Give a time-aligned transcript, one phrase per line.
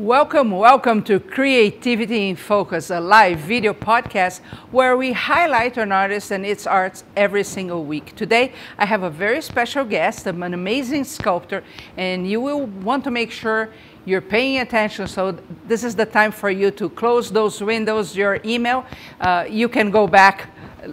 [0.00, 4.40] Welcome, welcome to Creativity in Focus, a live video podcast
[4.70, 8.16] where we highlight an artist and its arts every single week.
[8.16, 11.62] Today, I have a very special guest, an amazing sculptor,
[11.98, 13.68] and you will want to make sure
[14.06, 15.06] you're paying attention.
[15.06, 15.36] So
[15.66, 18.86] this is the time for you to close those windows, your email.
[19.20, 20.48] Uh, you can go back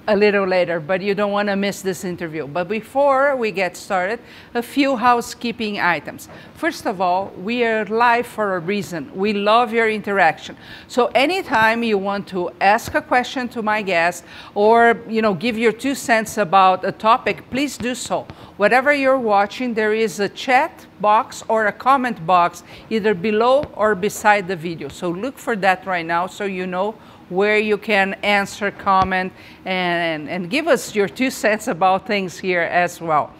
[0.08, 2.48] a little later, but you don't want to miss this interview.
[2.48, 4.20] But before we get started,
[4.54, 6.30] a few housekeeping items.
[6.56, 9.12] First of all, we are live for a reason.
[9.16, 10.58] We love your interaction.
[10.88, 14.24] So anytime you want to ask a question to my guest
[14.56, 18.28] or, you know, give your two cents about a topic, please do so.
[18.58, 23.94] Whatever you're watching, there is a chat box or a comment box either below or
[23.94, 24.88] beside the video.
[24.88, 26.96] So look for that right now so you know
[27.30, 29.34] where you can answer, comment,
[29.66, 33.34] and, and give us your two cents about things here as well.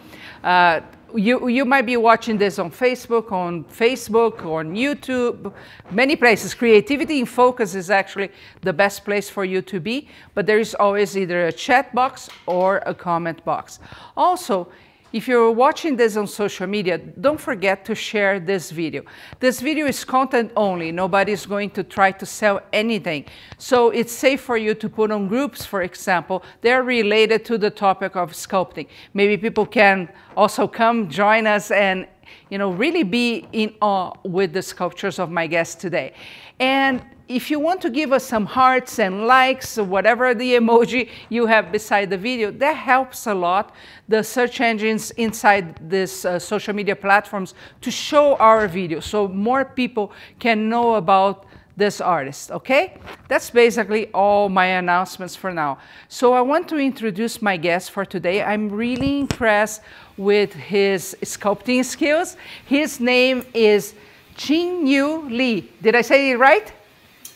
[0.44, 0.80] Uh,
[1.14, 5.52] you, you might be watching this on Facebook, on Facebook, on YouTube,
[5.90, 6.54] many places.
[6.54, 8.30] Creativity in Focus is actually
[8.60, 12.28] the best place for you to be, but there is always either a chat box
[12.46, 13.78] or a comment box.
[14.16, 14.68] Also,
[15.12, 19.02] if you're watching this on social media, don't forget to share this video.
[19.40, 20.92] This video is content only.
[20.92, 23.24] Nobody's going to try to sell anything.
[23.56, 26.44] So it's safe for you to put on groups, for example.
[26.60, 28.88] They're related to the topic of sculpting.
[29.14, 32.06] Maybe people can also come join us and
[32.50, 36.12] you know, really be in awe with the sculptures of my guest today.
[36.60, 41.46] And if you want to give us some hearts and likes, whatever the emoji you
[41.46, 43.74] have beside the video, that helps a lot
[44.08, 49.64] the search engines inside these uh, social media platforms to show our video so more
[49.64, 51.44] people can know about
[51.78, 52.98] this artist, okay?
[53.28, 55.78] That's basically all my announcements for now.
[56.08, 58.42] So I want to introduce my guest for today.
[58.42, 59.82] I'm really impressed
[60.18, 62.36] with his sculpting skills.
[62.66, 63.94] His name is
[64.36, 65.70] Qingyu Li.
[65.80, 66.70] Did I say it right?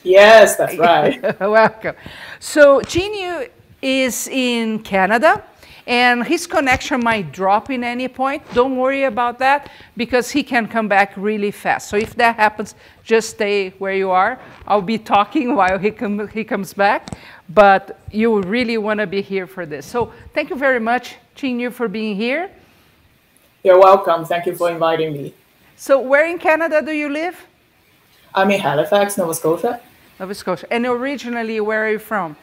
[0.02, 1.40] Yes, that's right.
[1.40, 1.94] Welcome.
[2.40, 3.48] So Qingyu
[3.80, 5.42] is in Canada
[5.86, 8.42] and his connection might drop in any point.
[8.54, 11.88] Don't worry about that because he can come back really fast.
[11.88, 14.40] So if that happens, just stay where you are.
[14.66, 17.10] I'll be talking while he, com he comes back,
[17.48, 19.86] but you really want to be here for this.
[19.86, 22.50] So thank you very much, Qingyu, for being here.
[23.64, 24.24] You're welcome.
[24.24, 25.34] Thank you for inviting me.
[25.76, 27.46] So where in Canada do you live?
[28.34, 29.80] I'm in Halifax, Nova Scotia.
[30.18, 30.66] Nova Scotia.
[30.72, 32.36] And originally, where are you from?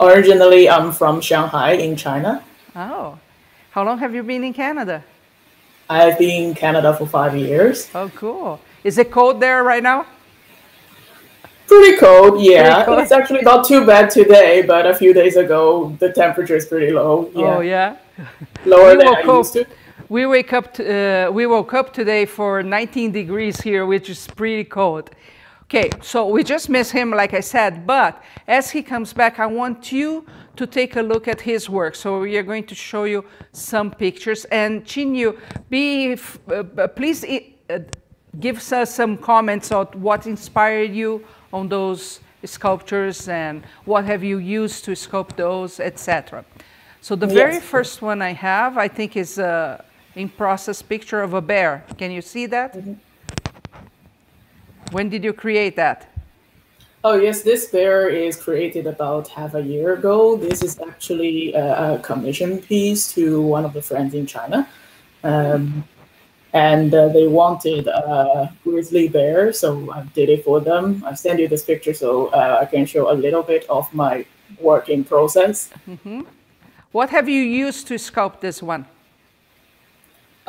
[0.00, 2.42] Originally, I'm from Shanghai in China.
[2.74, 3.18] Oh,
[3.70, 5.04] how long have you been in Canada?
[5.88, 7.88] I've been in Canada for five years.
[7.94, 8.60] Oh, cool.
[8.82, 10.06] Is it cold there right now?
[11.68, 12.82] Pretty cold, yeah.
[12.82, 12.98] Pretty cold.
[13.00, 16.90] It's actually not too bad today, but a few days ago, the temperature is pretty
[16.90, 17.30] low.
[17.32, 17.56] Yeah.
[17.56, 17.96] Oh, yeah.
[18.64, 19.66] Lower than I used to.
[20.10, 20.74] We wake up.
[20.74, 25.10] To, uh, we woke up today for 19 degrees here, which is pretty cold.
[25.62, 29.46] Okay, so we just miss him, like I said, but as he comes back, I
[29.46, 30.26] want you
[30.56, 31.94] to take a look at his work.
[31.94, 34.46] So we are going to show you some pictures.
[34.46, 35.38] And Qingyu,
[35.68, 37.78] be, uh, uh, please uh,
[38.40, 44.38] give us some comments on what inspired you on those sculptures and what have you
[44.38, 46.44] used to sculpt those, etc.
[47.00, 47.36] So the yes.
[47.36, 49.84] very first one I have, I think, is a
[50.14, 51.84] in-process picture of a bear.
[51.98, 52.74] Can you see that?
[52.74, 52.96] Mm -hmm.
[54.92, 56.06] When did you create that?
[57.02, 60.36] Oh, yes, this bear is created about half a year ago.
[60.36, 64.68] This is actually a, a commission piece to one of the friends in China.
[65.24, 65.84] Um,
[66.52, 71.02] and uh, they wanted a grizzly bear, so I did it for them.
[71.06, 74.26] I sent you this picture so uh, I can show a little bit of my
[74.58, 75.70] working process.
[75.86, 76.26] Mm -hmm.
[76.92, 78.84] What have you used to sculpt this one?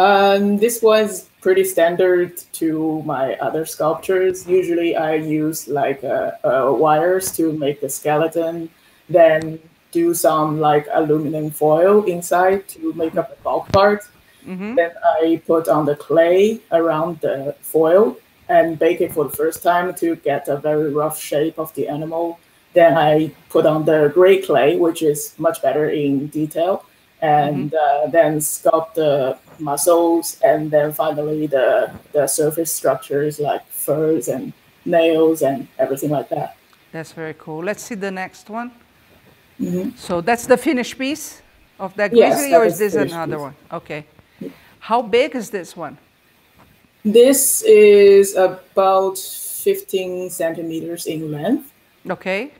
[0.01, 4.47] Um, this was pretty standard to my other sculptures.
[4.47, 8.71] Usually I use like uh, uh, wires to make the skeleton,
[9.09, 9.59] then
[9.91, 14.01] do some like aluminum foil inside to make up the bulk part.
[14.43, 14.75] Mm -hmm.
[14.75, 18.15] Then I put on the clay around the foil
[18.47, 21.85] and bake it for the first time to get a very rough shape of the
[21.97, 22.25] animal.
[22.73, 26.73] Then I put on the gray clay, which is much better in detail
[27.21, 28.07] and mm-hmm.
[28.07, 34.53] uh, then sculpt the muscles, and then finally the the surface structures like furs and
[34.85, 36.57] nails and everything like that.
[36.91, 37.63] That's very cool.
[37.63, 38.71] Let's see the next one.
[39.59, 39.95] Mm-hmm.
[39.95, 41.41] So that's the finished piece
[41.79, 43.41] of that grizzly, yes, or is this another piece.
[43.41, 43.55] one?
[43.71, 44.05] Okay.
[44.79, 45.97] How big is this one?
[47.03, 51.71] This is about 15 centimeters in length.
[52.09, 52.51] Okay.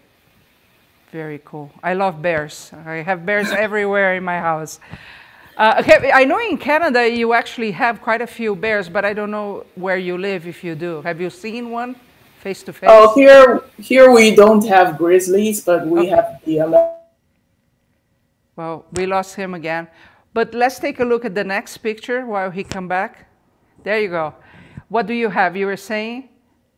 [1.12, 1.70] Very cool.
[1.84, 2.72] I love bears.
[2.86, 4.80] I have bears everywhere in my house.
[5.58, 9.14] Uh, okay, I know in Canada you actually have quite a few bears, but I
[9.14, 11.02] don't know where you live if you do.
[11.02, 11.96] Have you seen one
[12.40, 12.90] face to face?
[12.92, 16.10] Oh, here here we don't have grizzlies, but we okay.
[16.10, 16.96] have the.
[18.56, 19.88] well, we lost him again,
[20.34, 23.28] but let's take a look at the next picture while he come back.
[23.84, 24.34] There you go.
[24.88, 25.58] What do you have?
[25.58, 26.30] You were saying.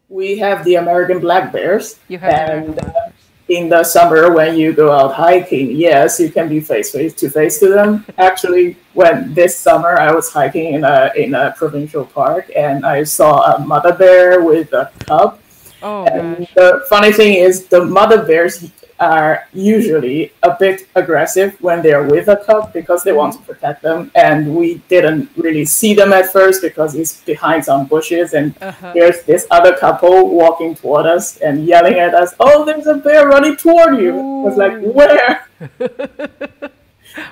[0.09, 2.00] We have the American black bears.
[2.07, 3.02] You have and, uh,
[3.50, 7.30] in the summer when you go out hiking, yes, you can be face face to
[7.30, 8.06] face to them.
[8.18, 13.04] Actually, when this summer I was hiking in a in a provincial park and I
[13.04, 15.40] saw a mother bear with a cub.
[15.81, 16.54] Oh, and gosh.
[16.56, 18.72] the funny thing is, the mother bears
[19.03, 23.81] are usually a bit aggressive when they're with a cub because they want to protect
[23.81, 24.11] them.
[24.15, 28.33] And we didn't really see them at first because it's behind some bushes.
[28.33, 28.94] And uh-huh.
[28.94, 33.27] there's this other couple walking toward us and yelling at us, Oh, there's a bear
[33.27, 34.15] running toward you.
[34.15, 34.41] Ooh.
[34.41, 35.47] I was like, Where?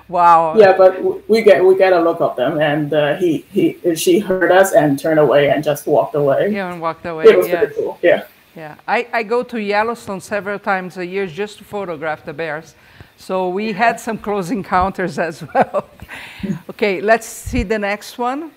[0.08, 0.56] wow.
[0.58, 4.20] Yeah, but we get we get a look of them, and uh, he he she
[4.20, 6.52] heard us and turned away and just walked away.
[6.52, 7.26] Yeah, and walked away.
[7.26, 8.00] It was pretty cool.
[8.02, 8.26] Yeah.
[8.56, 12.76] Yeah, I, I go to Yellowstone several times a year just to photograph the bears.
[13.18, 15.90] So we had some close encounters as well.
[16.70, 18.52] okay, let's see the next one.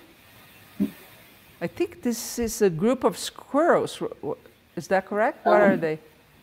[1.61, 4.01] I think this is a group of squirrels.
[4.75, 5.45] Is that correct?
[5.45, 5.99] What um, are they?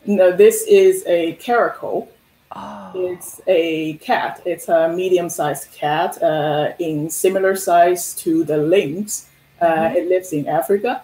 [0.07, 2.11] No, this is a caracal.
[2.57, 2.93] Oh.
[2.95, 4.41] It's a cat.
[4.47, 9.29] It's a medium-sized cat uh, in similar size to the lynx.
[9.61, 9.97] Uh, mm -hmm.
[9.97, 11.03] It lives in Africa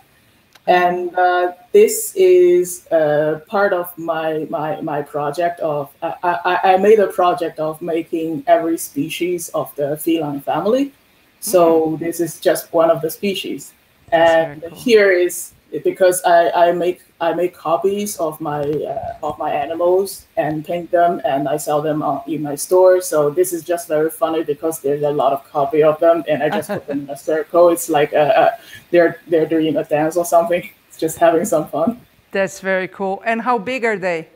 [0.69, 6.77] and uh, this is uh, part of my my my project of I, I, I,
[6.77, 10.93] made a project of making every species of the feline family
[11.41, 12.05] so mm-hmm.
[12.05, 13.73] this is just one of the species
[14.13, 14.79] and cool.
[14.79, 20.27] here is because I, I make I make copies of my uh, of my animals
[20.37, 23.01] and paint them and I sell them on, in my store.
[23.01, 26.43] So this is just very funny because there's a lot of copy of them and
[26.43, 27.69] I just put them in a circle.
[27.69, 30.69] It's like a, a, they're they're doing a dance or something.
[30.89, 32.01] It's just having some fun.
[32.31, 33.23] That's very cool.
[33.25, 34.29] And how big are they?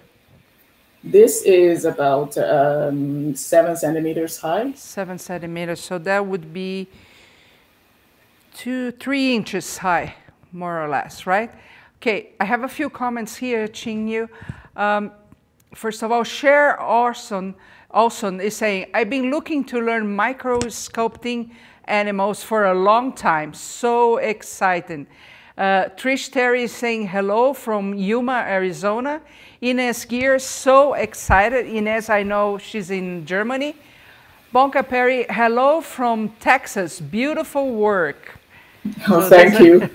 [1.05, 4.73] This is about um, seven centimeters high.
[4.75, 5.81] Seven centimeters.
[5.81, 6.89] So that would be
[8.55, 10.15] two, three inches high
[10.53, 11.51] more or less, right?
[11.97, 14.29] Okay, I have a few comments here, Qing
[14.77, 15.13] Um,
[15.75, 17.55] first of all, Cher Orson,
[17.91, 21.51] Olson is saying, I've been looking to learn micro sculpting
[21.85, 23.55] animals for a long time.
[23.55, 25.07] So exciting.
[25.57, 29.21] Uh, Trish Terry is saying hello from Yuma, Arizona.
[29.61, 31.67] Ines Gear, so excited.
[31.67, 33.77] Ines, I know she's in Germany.
[34.55, 37.01] Bonka Perry, hello from Texas.
[37.01, 38.39] Beautiful work.
[39.09, 39.89] Oh, so thank you.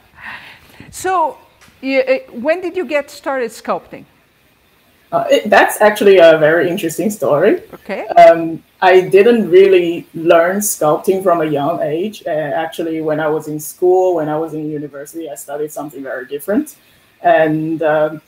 [0.90, 1.38] so,
[1.82, 4.04] uh, when did you get started sculpting?
[5.12, 7.62] Uh, it, that's actually a very interesting story.
[7.72, 8.06] Okay.
[8.08, 12.24] Um, I didn't really learn sculpting from a young age.
[12.26, 16.02] Uh, actually, when I was in school, when I was in university, I studied something
[16.02, 16.76] very different.
[17.22, 18.20] And um,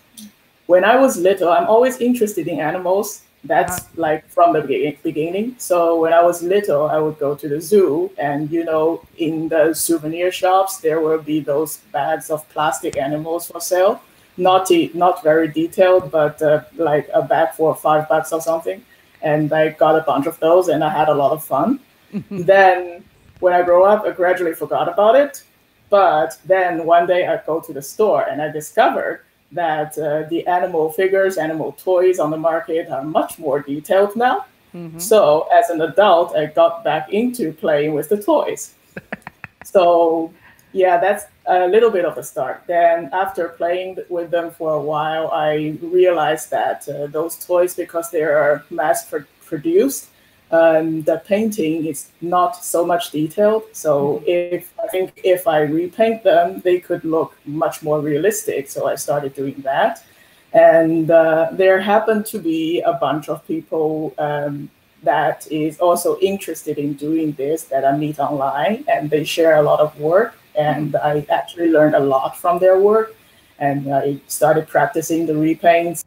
[0.67, 3.89] when I was little, I'm always interested in animals that's uh-huh.
[3.97, 5.55] like from the beginning.
[5.59, 9.49] So when I was little, I would go to the zoo, and you know, in
[9.49, 14.03] the souvenir shops, there will be those bags of plastic animals for sale.
[14.37, 18.85] Not not very detailed, but uh, like a bag for five bucks or something.
[19.23, 21.81] And I got a bunch of those, and I had a lot of fun.
[22.31, 23.05] then
[23.41, 25.43] when I grow up, I gradually forgot about it.
[25.91, 30.47] But then one day I go to the store and I discovered that uh, the
[30.47, 34.45] animal figures, animal toys on the market are much more detailed now.
[34.75, 34.99] Mm-hmm.
[34.99, 38.75] So as an adult, I got back into playing with the toys.
[39.65, 40.33] so
[40.73, 42.65] yeah, that's a little bit of a start.
[42.67, 48.11] Then after playing with them for a while, I realized that uh, those toys, because
[48.11, 49.13] they are mass
[49.47, 50.09] produced,
[50.51, 53.65] um, the painting is not so much detailed.
[53.73, 54.57] So mm-hmm.
[54.57, 58.69] if I think if I repaint them, they could look much more realistic.
[58.71, 60.05] So I started doing that,
[60.53, 64.71] and uh, there happened to be a bunch of people um,
[65.03, 69.63] that is also interested in doing this that I meet online, and they share a
[69.63, 73.15] lot of work, and I actually learned a lot from their work,
[73.59, 76.05] and I started practicing the repaints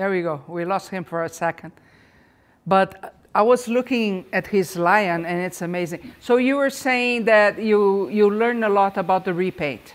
[0.00, 0.40] there we go.
[0.48, 1.72] We lost him for a second.
[2.66, 6.14] But I was looking at his lion and it's amazing.
[6.20, 9.92] So you were saying that you, you learned a lot about the repaint.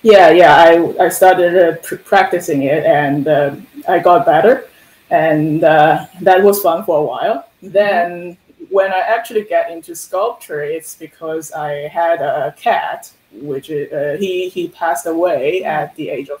[0.00, 0.54] Yeah, yeah.
[0.56, 3.56] I, I started uh, pr practicing it and uh,
[3.86, 4.66] I got better.
[5.10, 7.48] And uh, that was fun for a while.
[7.62, 8.38] Then
[8.70, 14.48] when I actually get into sculpture, it's because I had a cat, which uh, he,
[14.48, 16.40] he passed away at the age of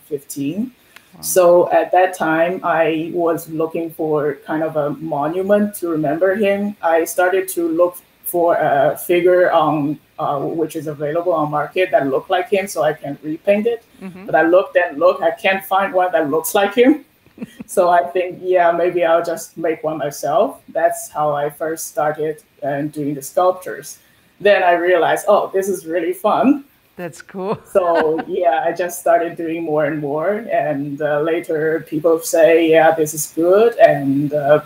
[1.16, 6.34] 15 So at that time, I was looking for kind of a monument to remember
[6.34, 6.76] him.
[6.82, 12.06] I started to look for a figure on uh, which is available on market that
[12.08, 13.84] looked like him, so I can repaint it.
[14.00, 14.26] Mm-hmm.
[14.26, 17.04] But I looked and looked, I can't find one that looks like him.
[17.66, 20.60] so I think, yeah, maybe I'll just make one myself.
[20.70, 23.98] That's how I first started uh, doing the sculptures.
[24.40, 26.64] Then I realized, oh, this is really fun.
[26.98, 27.62] That's cool.
[27.72, 32.90] so yeah, I just started doing more and more, and uh, later people say, yeah,
[32.90, 34.62] this is good, and uh,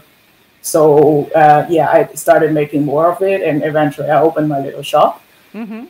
[0.62, 4.82] so uh, yeah, I started making more of it, and eventually I opened my little
[4.82, 5.22] shop.
[5.52, 5.84] Mm-hmm.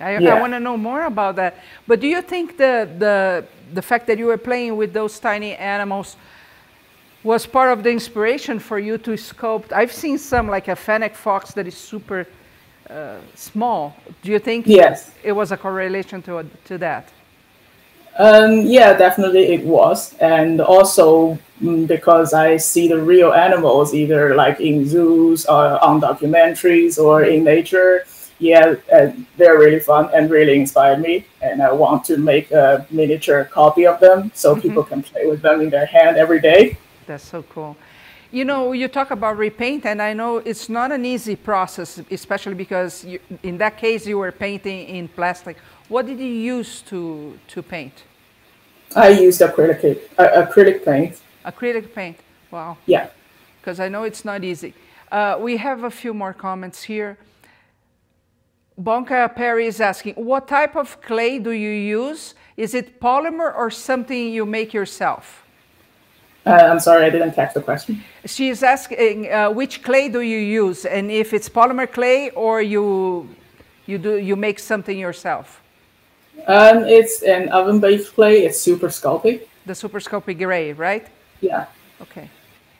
[0.00, 0.34] I, yeah.
[0.34, 1.56] I want to know more about that.
[1.88, 5.54] But do you think the the the fact that you were playing with those tiny
[5.56, 6.16] animals
[7.22, 9.72] was part of the inspiration for you to sculpt?
[9.72, 12.26] I've seen some like a fennec fox that is super
[12.90, 13.96] uh, small.
[14.22, 15.10] Do you think yes.
[15.22, 17.12] it was a correlation to, to that?
[18.18, 20.14] Um, yeah, definitely it was.
[20.18, 26.00] And also mm, because I see the real animals either like in zoos or on
[26.00, 28.04] documentaries or in nature.
[28.38, 31.26] Yeah, uh, they're really fun and really inspired me.
[31.42, 34.62] And I want to make a miniature copy of them so mm-hmm.
[34.62, 36.78] people can play with them in their hand every day.
[37.06, 37.76] That's so cool.
[38.32, 42.54] You know, you talk about repaint, and I know it's not an easy process, especially
[42.54, 45.56] because you, in that case you were painting in plastic.
[45.88, 48.04] What did you use to, to paint?
[48.94, 51.20] I used acrylic, uh, acrylic paint.
[51.44, 52.18] Acrylic paint,
[52.52, 52.76] wow.
[52.86, 53.08] Yeah.
[53.60, 54.74] Because I know it's not easy.
[55.10, 57.18] Uh, we have a few more comments here.
[58.80, 62.34] Bonka Perry is asking, what type of clay do you use?
[62.56, 65.44] Is it polymer or something you make yourself?
[66.46, 68.02] Uh, I'm sorry, I didn't catch the question.
[68.24, 72.62] She is asking uh, which clay do you use, and if it's polymer clay or
[72.62, 73.28] you
[73.86, 75.60] you do you make something yourself.
[76.46, 78.46] Um, it's an oven-based clay.
[78.46, 79.42] It's super sculpey.
[79.66, 81.06] The super sculpey gray, right?
[81.40, 81.66] Yeah.
[82.00, 82.30] Okay.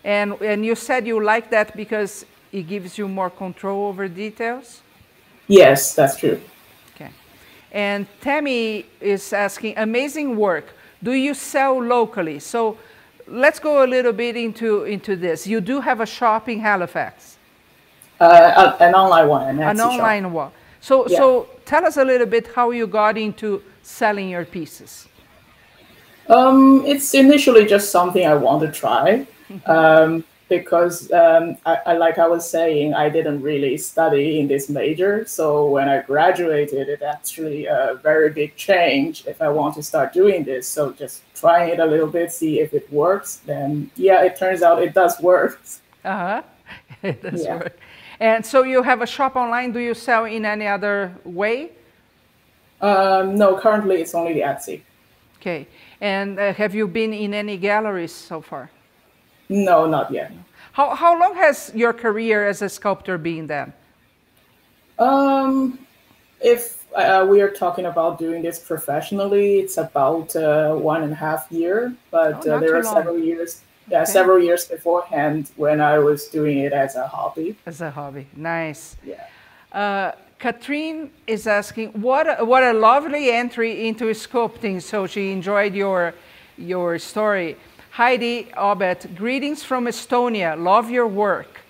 [0.05, 4.81] And and you said you like that because it gives you more control over details.
[5.47, 6.40] Yes, that's true.
[6.95, 7.11] Okay.
[7.73, 10.73] And Tammy is asking, amazing work.
[11.02, 12.38] Do you sell locally?
[12.38, 12.79] So
[13.30, 15.46] let's go a little bit into, into this.
[15.46, 17.38] You do have a shop in Halifax.
[18.20, 19.60] Uh, an online one.
[19.60, 20.32] An online shop.
[20.32, 20.50] one.
[20.80, 21.18] So, yeah.
[21.18, 25.08] so tell us a little bit how you got into selling your pieces.
[26.28, 29.26] Um, it's initially just something I want to try.
[29.49, 29.70] Mm-hmm.
[29.70, 34.69] Um, because um, I, I, like I was saying, I didn't really study in this
[34.69, 35.25] major.
[35.25, 40.12] So when I graduated, it actually a very big change if I want to start
[40.12, 40.69] doing this.
[40.69, 43.37] So just trying it a little bit, see if it works.
[43.47, 45.59] Then yeah, it turns out it does work.
[46.04, 46.42] Uh huh.
[47.02, 47.57] It does yeah.
[47.57, 47.78] work.
[48.19, 49.73] And so you have a shop online.
[49.73, 51.71] Do you sell in any other way?
[52.83, 54.83] Um, no, currently it's only the Etsy.
[55.38, 55.66] Okay.
[56.00, 58.71] And uh, have you been in any galleries so far?
[59.50, 60.33] No, not yet.
[60.73, 63.73] How, how long has your career as a sculptor been then?
[64.99, 65.78] Um,
[66.40, 71.16] if uh, we are talking about doing this professionally, it's about uh, one and a
[71.16, 72.95] half year, but oh, uh, there are long.
[72.95, 73.62] several years.
[73.88, 74.12] Yeah, okay.
[74.12, 77.57] several years beforehand when I was doing it as a hobby.
[77.66, 78.97] As a hobby, nice.
[79.04, 79.26] Yeah.
[79.73, 84.80] Uh, Katrine is asking, what a, what a lovely entry into sculpting.
[84.80, 86.14] So she enjoyed your
[86.57, 87.57] your story.
[88.00, 90.59] Heidi Obet, greetings from Estonia.
[90.59, 91.61] Love your work.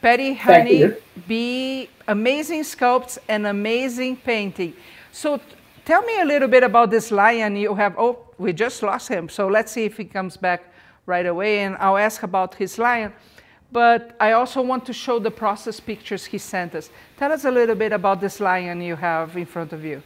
[0.00, 0.94] Patty Honey,
[1.28, 4.72] be amazing sculpts and amazing painting.
[5.12, 5.38] So
[5.84, 7.94] tell me a little bit about this lion you have.
[7.98, 9.28] Oh, we just lost him.
[9.28, 10.64] So let's see if he comes back
[11.04, 13.12] right away and I'll ask about his lion.
[13.70, 16.88] But I also want to show the process pictures he sent us.
[17.18, 20.02] Tell us a little bit about this lion you have in front of you.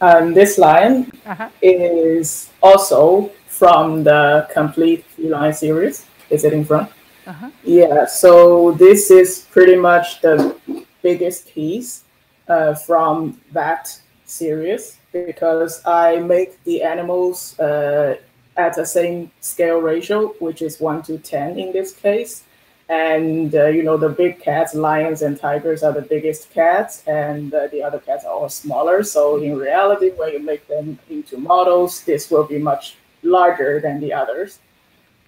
[0.00, 1.48] Um, this lion uh -huh.
[1.60, 6.06] is also from the complete feline series.
[6.30, 6.88] Is it in front?
[7.26, 7.50] Uh-huh.
[7.64, 10.54] Yeah, so this is pretty much the
[11.02, 12.02] biggest piece
[12.48, 18.16] uh, from that series because I make the animals uh,
[18.56, 22.44] at the same scale ratio, which is 1 to 10 in this case.
[22.90, 27.54] And, uh, you know, the big cats, lions and tigers are the biggest cats, and
[27.54, 29.04] uh, the other cats are all smaller.
[29.04, 34.00] So in reality, when you make them into models, this will be much larger than
[34.00, 34.58] the others.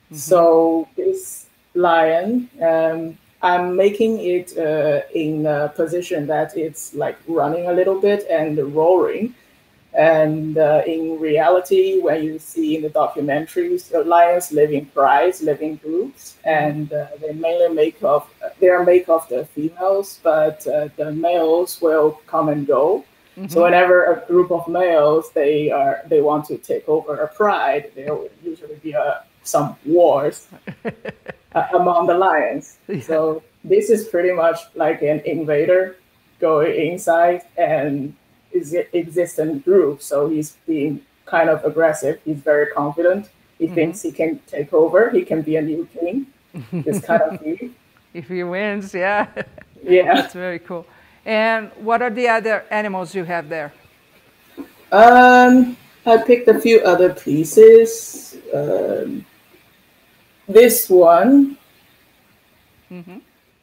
[0.06, 0.16] Mm-hmm.
[0.16, 7.68] So this lion, um, I'm making it uh, in a position that it's like running
[7.68, 9.34] a little bit and roaring.
[9.94, 15.42] And uh, in reality, when you see in the documentaries, the lions live in prides,
[15.42, 18.26] live in groups, and uh, they mainly make of
[18.58, 23.04] they are make of the females, but uh, the males will come and go.
[23.36, 23.48] Mm-hmm.
[23.48, 27.92] So whenever a group of males they are they want to take over a pride,
[27.94, 30.48] there will usually be a, some wars
[31.54, 32.78] uh, among the lions.
[32.88, 33.00] Yeah.
[33.00, 35.96] So this is pretty much like an invader
[36.40, 38.14] going inside and
[38.52, 40.02] is existent group.
[40.02, 42.20] So he's being kind of aggressive.
[42.24, 43.30] He's very confident.
[43.58, 43.74] He mm-hmm.
[43.74, 45.10] thinks he can take over.
[45.10, 46.26] He can be a new king.
[46.72, 47.74] This kind of thing.
[48.12, 49.26] If he wins, yeah.
[49.82, 50.14] Yeah.
[50.16, 50.84] That's very cool.
[51.24, 53.72] And what are the other animals you have there?
[54.90, 58.36] Um, I picked a few other pieces.
[58.52, 59.24] Um,
[60.46, 61.56] this one
[62.90, 63.18] mm-hmm.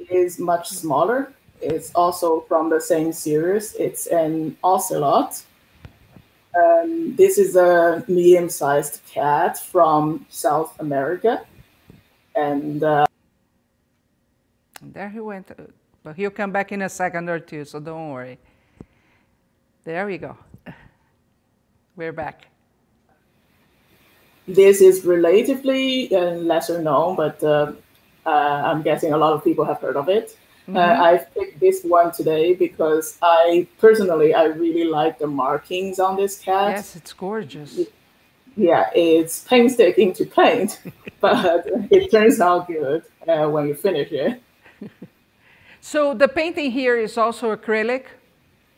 [0.10, 1.34] is much smaller.
[1.62, 3.74] It's also from the same series.
[3.76, 5.44] It's an ocelot.
[6.56, 11.46] Um, this is a medium-sized cat from South America,
[12.36, 13.06] and uh,
[14.82, 15.52] there he went.
[16.04, 18.40] But he'll come back in a second or two, so don't worry.
[19.84, 20.38] There we go.
[21.96, 22.48] We're back.
[24.48, 27.74] This is relatively uh, lesser known, but uh,
[28.26, 30.36] uh, I'm guessing a lot of people have heard of it.
[30.70, 30.78] Mm-hmm.
[30.78, 36.16] Uh, I've picked this one today because I personally I really like the markings on
[36.16, 36.72] this cat.
[36.76, 37.80] Yes, it's gorgeous.
[38.56, 40.82] Yeah, it's painstaking to paint,
[41.20, 44.42] but it turns out good uh, when you finish it.
[45.82, 48.04] So the painting here is also acrylic?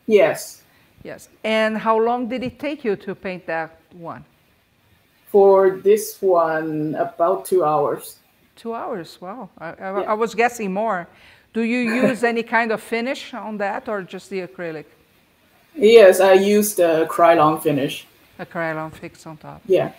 [0.06, 0.62] Yes.
[1.04, 1.30] Yes.
[1.44, 4.24] And how long did it take you to paint that one?
[5.28, 8.18] For this one, about two hours.
[8.56, 9.50] Two hours, wow.
[9.58, 10.12] I, I, yeah.
[10.12, 11.08] I was guessing more.
[11.54, 14.86] Do you use any kind of finish on that or just the acrylic?
[15.76, 18.06] Yes, I use the Krylon finish.
[18.40, 19.62] A Krylon fix on top.
[19.66, 19.92] Yeah.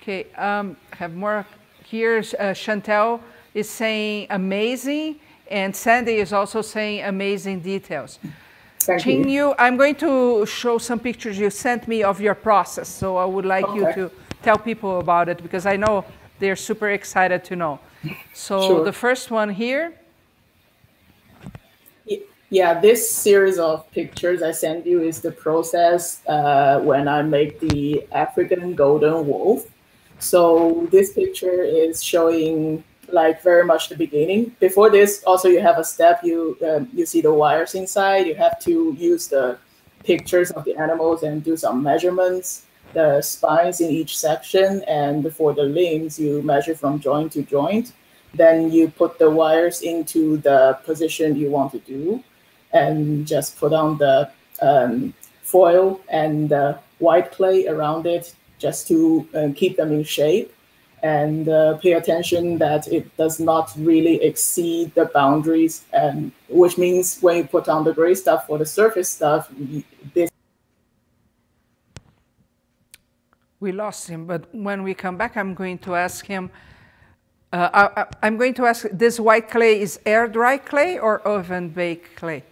[0.00, 1.46] Okay, um, have more.
[1.84, 3.20] Here's uh, Chantel
[3.54, 5.20] is saying amazing.
[5.50, 8.18] And Sandy is also saying amazing details.
[8.78, 12.88] Thank Qingyu, I'm going to show some pictures you sent me of your process.
[12.88, 13.78] So I would like okay.
[13.78, 14.10] you to
[14.42, 16.04] tell people about it because I know
[16.38, 17.78] they're super excited to know.
[18.32, 18.84] So sure.
[18.84, 19.92] the first one here.
[22.52, 27.58] Yeah, this series of pictures I sent you is the process uh, when I make
[27.60, 29.64] the African golden wolf.
[30.18, 34.54] So this picture is showing like very much the beginning.
[34.60, 36.20] Before this, also you have a step.
[36.22, 38.26] You um, you see the wires inside.
[38.26, 39.56] You have to use the
[40.04, 42.66] pictures of the animals and do some measurements.
[42.92, 47.94] The spines in each section, and for the limbs, you measure from joint to joint.
[48.34, 52.22] Then you put the wires into the position you want to do,
[52.72, 54.30] and just put on the
[54.60, 60.52] um, foil and the white clay around it just to uh, keep them in shape.
[61.02, 67.18] And uh, pay attention that it does not really exceed the boundaries and which means
[67.20, 69.50] when you put on the gray stuff for the surface stuff
[70.14, 70.30] this
[73.58, 76.50] we lost him but when we come back i'm going to ask him
[77.52, 81.70] uh, I, am going to ask this white clay is air dry clay or oven
[81.70, 82.44] baked clay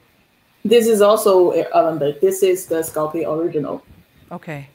[0.65, 3.83] this is also oven baked this is the Sculpey original
[4.31, 4.69] okay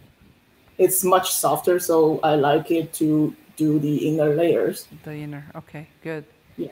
[0.77, 4.87] it's much softer so i like it to do the inner layers.
[5.03, 6.25] The inner, okay, good.
[6.57, 6.69] Yeah.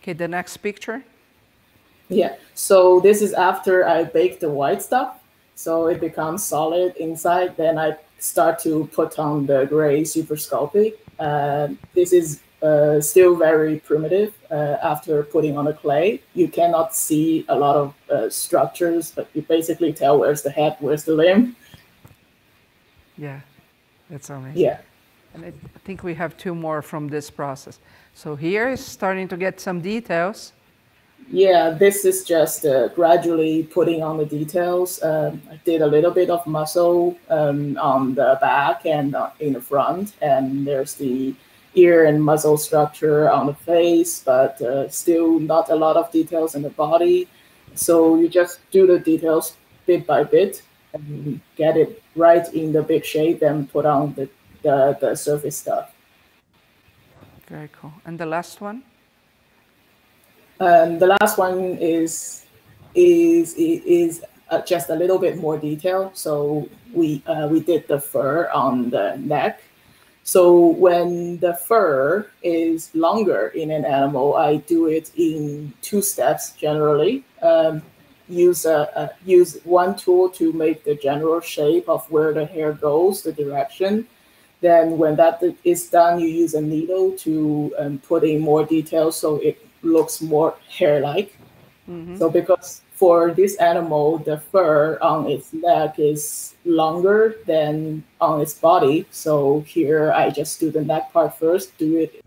[0.00, 1.02] Okay, the next picture.
[2.08, 5.20] Yeah, so this is after I bake the white stuff.
[5.54, 7.56] So it becomes solid inside.
[7.56, 10.94] Then I start to put on the gray super Sculpey.
[11.18, 16.22] Uh, this is uh, still very primitive uh, after putting on the clay.
[16.34, 20.76] You cannot see a lot of uh, structures, but you basically tell where's the head,
[20.80, 21.56] where's the limb.
[23.18, 23.40] Yeah,
[24.08, 24.62] that's amazing.
[24.62, 24.78] Yeah.
[25.34, 25.52] And I
[25.84, 27.80] think we have two more from this process.
[28.14, 30.52] So here is starting to get some details.
[31.30, 35.02] Yeah, this is just uh, gradually putting on the details.
[35.02, 39.54] Um, I did a little bit of muscle um, on the back and uh, in
[39.54, 41.34] the front, and there's the
[41.74, 46.54] ear and muzzle structure on the face, but uh, still not a lot of details
[46.54, 47.28] in the body.
[47.74, 49.56] So you just do the details
[49.86, 54.28] bit by bit and get it right in the big shape and put on the
[54.62, 55.94] the, the surface stuff.
[57.48, 57.92] Very cool.
[58.06, 58.82] And the last one?
[60.60, 62.46] Um, the last one is
[62.94, 66.10] is is uh, just a little bit more detail.
[66.14, 69.62] So we uh, we did the fur on the neck.
[70.24, 76.52] So when the fur is longer in an animal, I do it in two steps
[76.52, 77.24] generally.
[77.42, 77.82] Um,
[78.26, 82.72] use a, a, use one tool to make the general shape of where the hair
[82.72, 84.08] goes, the direction,
[84.64, 89.14] then when that is done, you use a needle to um, put in more details
[89.14, 91.36] so it looks more hair-like.
[91.86, 92.16] Mm-hmm.
[92.16, 98.54] So because for this animal, the fur on its neck is longer than on its
[98.54, 99.06] body.
[99.10, 102.24] So here I just do the neck part first, do it.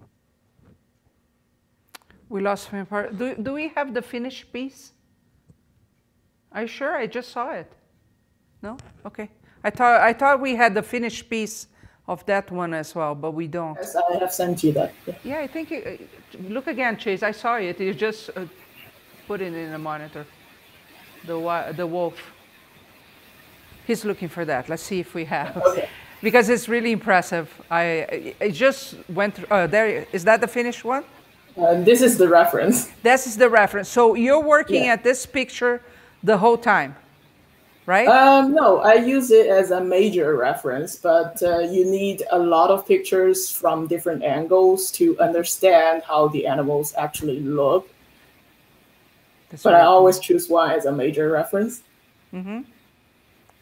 [2.30, 3.18] We lost my part.
[3.18, 4.92] Do, do we have the finished piece?
[6.52, 6.96] Are you sure?
[6.96, 7.72] I just saw it.
[8.62, 8.78] No?
[9.06, 9.30] Okay.
[9.64, 11.68] I thought, I thought we had the finished piece
[12.08, 13.76] of that one as well, but we don't.
[13.76, 14.94] Yes, I have sent you that.
[15.06, 16.10] Yeah, yeah I think, it,
[16.50, 17.24] look again, Chase.
[17.24, 17.80] I saw it.
[17.80, 18.46] You just uh,
[19.28, 20.26] put it in the monitor
[21.28, 22.16] the, the wolf.
[23.86, 24.68] He's looking for that.
[24.70, 25.58] Let's see if we have.
[25.58, 25.88] Okay.
[26.22, 27.48] Because it's really impressive.
[27.70, 27.84] I
[28.40, 29.48] it just went through.
[29.52, 31.04] Oh, there is that the finished one?
[31.56, 32.86] Uh, this is the reference.
[33.04, 33.88] This is the reference.
[33.88, 34.94] So you're working yeah.
[34.94, 35.82] at this picture
[36.24, 36.96] the whole time,
[37.86, 38.08] right?
[38.08, 42.72] Um, no, I use it as a major reference, but uh, you need a lot
[42.72, 47.90] of pictures from different angles to understand how the animals actually look
[49.58, 51.82] that's but I always choose one as a major reference.
[52.32, 52.60] Mm-hmm.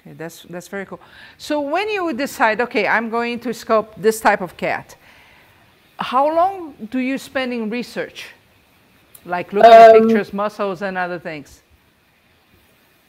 [0.02, 1.00] Okay, that's that's very cool.
[1.38, 4.98] So when you decide, okay, I'm going to sculpt this type of cat,
[5.98, 8.26] how long do you spend in research,
[9.24, 11.62] like looking um, at pictures, muscles, and other things?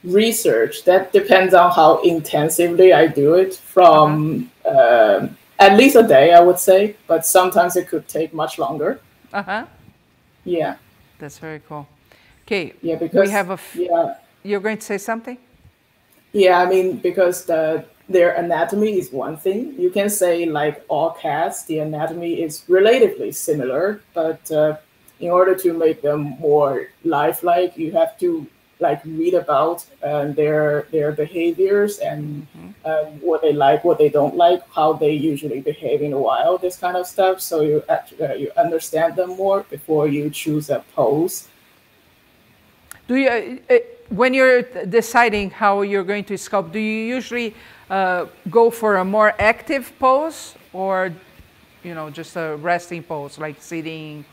[0.05, 3.55] Research that depends on how intensively I do it.
[3.55, 4.79] From uh-huh.
[4.79, 9.01] uh, at least a day, I would say, but sometimes it could take much longer.
[9.33, 9.65] Uh huh.
[10.45, 10.77] Yeah.
[11.19, 11.85] That's very cool.
[12.47, 12.73] Okay.
[12.81, 13.59] Yeah, because we have a.
[13.59, 14.15] F- yeah.
[14.43, 15.37] You're going to say something?
[16.31, 19.75] Yeah, I mean because the their anatomy is one thing.
[19.77, 24.77] You can say like all cats, the anatomy is relatively similar, but uh,
[25.19, 28.47] in order to make them more lifelike, you have to
[28.79, 32.89] like read about uh, their their behaviors and mm-hmm.
[32.89, 36.61] um, what they like, what they don't like, how they usually behave in the wild,
[36.61, 37.41] this kind of stuff.
[37.41, 41.49] So you actually, uh, you understand them more before you choose a pose
[43.07, 43.77] do you, uh, uh,
[44.09, 47.55] when you're deciding how you're going to sculpt, do you usually
[47.89, 51.13] uh, go for a more active pose or,
[51.83, 54.25] you know, just a resting pose, like sitting?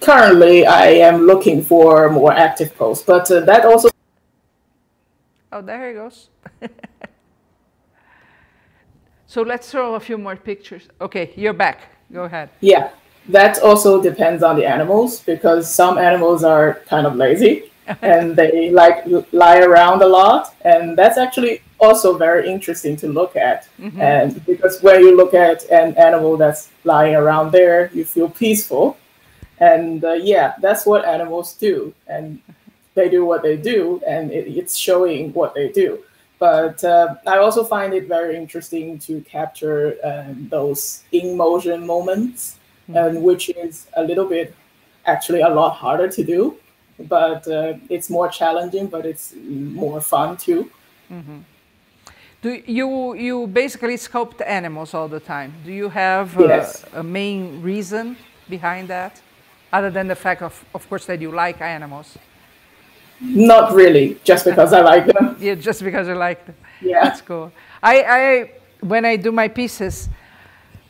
[0.00, 3.88] Currently, I am looking for more active pose, but uh, that also.
[5.52, 6.28] Oh, there he goes.
[9.26, 10.88] so let's throw a few more pictures.
[11.00, 11.82] Okay, you're back.
[12.12, 12.50] Go ahead.
[12.60, 12.90] Yeah
[13.28, 17.70] that also depends on the animals because some animals are kind of lazy
[18.02, 20.54] and they like lie around a lot.
[20.64, 23.68] And that's actually also very interesting to look at.
[23.80, 24.00] Mm-hmm.
[24.00, 28.96] and because when you look at an animal that's lying around there you feel peaceful.
[29.58, 31.94] And uh, yeah that's what animals do.
[32.08, 32.40] And
[32.94, 36.02] they do what they do and it, it's showing what they do.
[36.38, 42.58] But uh, i also find it very interesting to capture um, those in motion moments
[42.96, 44.54] and which is a little bit
[45.06, 46.56] actually a lot harder to do
[46.98, 50.70] but uh, it's more challenging but it's more fun too.
[51.10, 51.38] Mm-hmm.
[52.40, 55.52] do you you basically sculpt animals all the time.
[55.64, 56.84] Do you have uh, yes.
[56.94, 58.16] a main reason
[58.48, 59.20] behind that
[59.72, 62.18] other than the fact of of course that you like animals?
[63.20, 65.36] Not really just because i like them.
[65.40, 66.56] Yeah just because i like them.
[66.80, 67.04] Yeah.
[67.04, 67.52] That's cool.
[67.82, 68.50] I i
[68.80, 70.08] when i do my pieces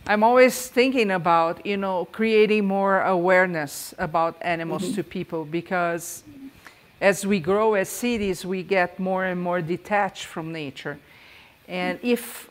[0.04, 4.94] I'm always thinking about, you know, creating more awareness about animals mm-hmm.
[4.94, 6.24] to people because
[7.00, 10.98] as we grow as cities, we get more and more detached from nature.
[11.68, 12.50] And if,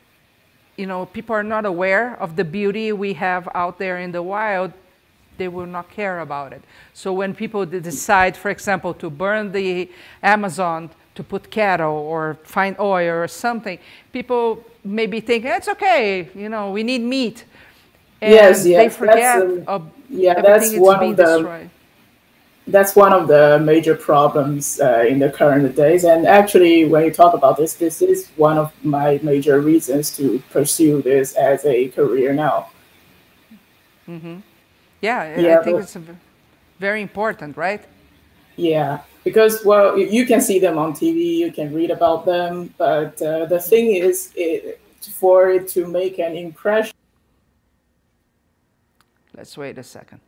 [0.78, 4.24] you know, people are not aware of the beauty we have out there in the
[4.24, 4.72] wild,
[5.38, 6.62] they will not care about it.
[6.94, 9.90] So when people decide, for example, to burn the
[10.24, 13.78] Amazon to put cattle or find oil or something,
[14.14, 17.46] people maybe think it's okay, you know, we need meat.
[18.22, 21.70] And yes, yes, they forget that's, yeah, that's one of the destroyed.
[22.68, 26.04] that's one of the major problems uh, in the current days.
[26.04, 30.42] And actually, when you talk about this, this is one of my major reasons to
[30.52, 32.70] pursue this as a career now.
[34.08, 34.38] Mm-hmm.
[35.02, 35.98] Yeah, yeah, I think it's
[36.80, 37.84] very important, right?
[38.56, 43.22] Yeah, because well, you can see them on TV, you can read about them, but
[43.22, 44.80] uh, the thing is, it,
[45.14, 46.94] for it to make an impression
[49.42, 50.20] Let's wait a second.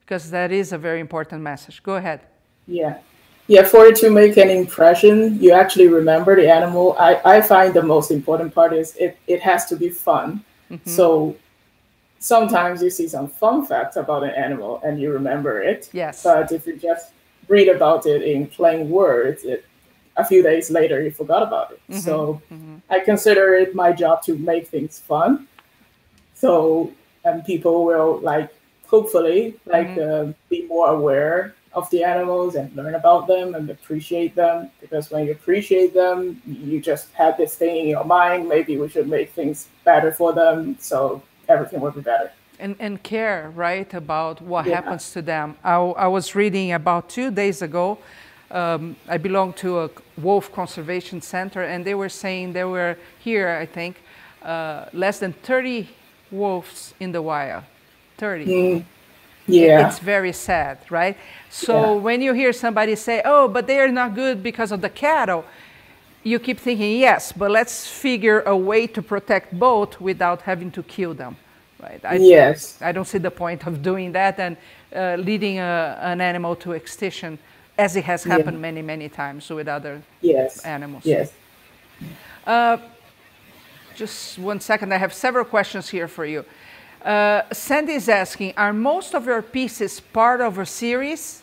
[0.00, 1.82] Because that is a very important message.
[1.82, 2.20] Go ahead.
[2.66, 2.98] Yeah.
[3.46, 6.96] Yeah, for it to make an impression, you actually remember the animal.
[6.98, 10.44] I, I find the most important part is it, it has to be fun.
[10.70, 10.90] Mm-hmm.
[10.90, 11.36] So
[12.24, 15.90] sometimes you see some fun facts about an animal and you remember it.
[15.92, 16.22] Yes.
[16.22, 17.12] But if you just
[17.48, 19.66] read about it in plain words, it,
[20.16, 21.80] a few days later you forgot about it.
[21.90, 22.00] Mm-hmm.
[22.00, 22.76] So mm-hmm.
[22.88, 25.48] I consider it my job to make things fun
[26.34, 26.90] so
[27.24, 28.50] and people will like
[28.86, 30.30] hopefully like mm-hmm.
[30.30, 34.70] uh, be more aware of the animals and learn about them and appreciate them.
[34.80, 38.48] Because when you appreciate them, you just have this thing in your mind.
[38.48, 42.30] Maybe we should make things better for them, so everything will be better.
[42.58, 44.76] And, and care, right, about what yeah.
[44.76, 45.56] happens to them.
[45.64, 47.98] I, I was reading about two days ago.
[48.50, 53.48] Um, I belong to a wolf conservation center, and they were saying there were here,
[53.48, 53.96] I think,
[54.42, 55.88] uh, less than 30
[56.30, 57.64] wolves in the wild.
[58.18, 58.46] 30.
[58.46, 58.84] Mm.
[59.46, 59.88] Yeah.
[59.88, 61.16] It's very sad, right?
[61.50, 62.00] So yeah.
[62.00, 65.44] when you hear somebody say, oh, but they are not good because of the cattle,
[66.24, 70.82] you keep thinking, yes, but let's figure a way to protect both without having to
[70.82, 71.36] kill them,
[71.80, 72.00] right?
[72.04, 72.78] I, yes.
[72.80, 74.56] I don't see the point of doing that and
[74.94, 77.38] uh, leading a, an animal to extinction
[77.76, 78.62] as it has happened yeah.
[78.62, 80.64] many, many times with other yes.
[80.64, 81.04] animals.
[81.04, 81.32] Yes.
[82.46, 82.78] Uh,
[83.94, 86.44] just one second, I have several questions here for you.
[87.04, 91.42] Uh, Sandy is asking, are most of your pieces part of a series?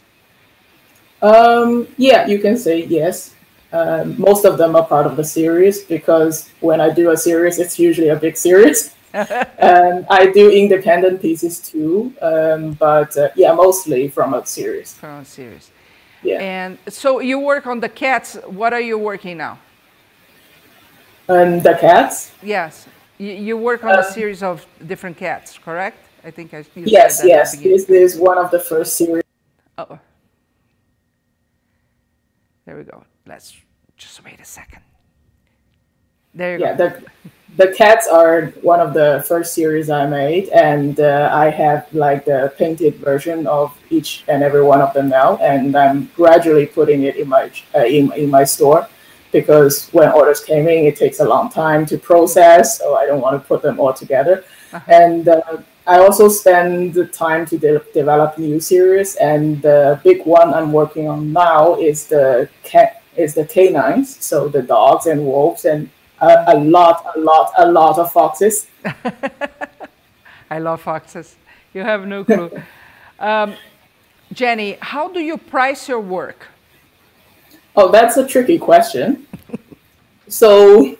[1.22, 3.36] Um, yeah, you can say yes.
[3.74, 7.58] Um, most of them are part of the series because when I do a series,
[7.58, 8.94] it's usually a big series.
[9.14, 14.94] and I do independent pieces too, um, but uh, yeah, mostly from a series.
[14.94, 15.72] From a series.
[16.24, 16.40] Yeah.
[16.40, 18.38] And so you work on the cats.
[18.46, 19.60] What are you working now?
[21.28, 22.32] Um, the cats?
[22.44, 22.88] Yes.
[23.18, 25.98] You, you work on uh, a series of different cats, correct?
[26.24, 26.66] I think I.
[26.76, 27.58] yes, yes.
[27.58, 29.24] This is one of the first series.
[29.78, 29.98] Oh.
[32.66, 33.04] There we go.
[33.32, 33.56] Let's
[33.96, 34.82] just wait a second.
[36.36, 36.90] There you yeah, go.
[36.90, 37.04] The,
[37.56, 42.26] the cats are one of the first series I made, and uh, I have like
[42.26, 47.04] the painted version of each and every one of them now, and I'm gradually putting
[47.04, 48.90] it in my uh, in, in my store
[49.32, 53.22] because when orders came in, it takes a long time to process, so I don't
[53.22, 54.44] want to put them all together.
[54.74, 54.92] Uh-huh.
[54.92, 60.26] And uh, I also spend the time to de- develop new series, and the big
[60.26, 65.26] one I'm working on now is the cat is the canines, so the dogs and
[65.26, 65.90] wolves, and
[66.22, 68.68] a, a lot, a lot, a lot of foxes.
[70.50, 71.36] I love foxes.
[71.74, 72.52] You have no clue.
[73.20, 73.56] um,
[74.34, 76.48] Jenny, how do you price your work?
[77.76, 79.28] Oh, that's a tricky question.
[80.28, 80.98] so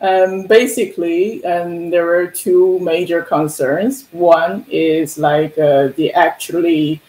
[0.00, 4.06] um, basically, um, there are two major concerns.
[4.12, 7.02] One is like uh, the actually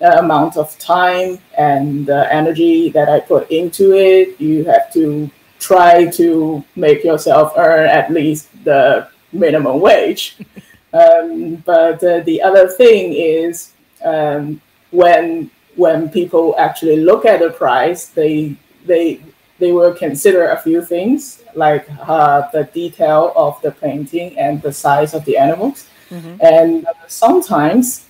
[0.00, 4.40] amount of time and uh, energy that I put into it.
[4.40, 10.36] You have to try to make yourself earn at least the minimum wage.
[10.92, 13.72] um, but uh, the other thing is
[14.04, 18.56] um, when when people actually look at the price, they
[18.86, 19.20] they
[19.58, 24.72] they will consider a few things like uh, the detail of the painting and the
[24.72, 25.88] size of the animals.
[26.10, 26.36] Mm-hmm.
[26.40, 28.05] And sometimes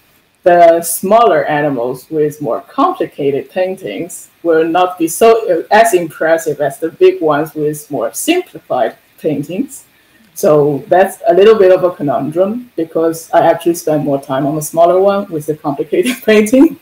[0.46, 6.78] the smaller animals with more complicated paintings will not be so uh, as impressive as
[6.78, 9.86] the big ones with more simplified paintings.
[10.34, 14.54] So that's a little bit of a conundrum because I actually spend more time on
[14.54, 16.78] the smaller one with the complicated painting.